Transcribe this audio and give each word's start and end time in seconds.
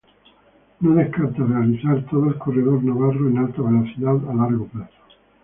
No 0.79 0.95
descarta 0.95 1.43
realizar 1.45 2.03
todo 2.09 2.29
el 2.29 2.37
Corredor 2.39 2.83
Navarro 2.83 3.29
en 3.29 3.37
Alta 3.37 3.61
Velocidad 3.61 4.15
a 4.31 4.33
largo 4.33 4.65
plazo. 4.65 4.93